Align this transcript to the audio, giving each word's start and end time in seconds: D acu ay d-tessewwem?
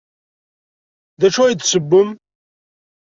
D 1.19 1.23
acu 1.27 1.41
ay 1.41 1.53
d-tessewwem? 1.55 2.09